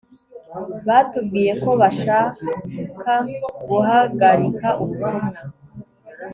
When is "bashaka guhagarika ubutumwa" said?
1.81-5.37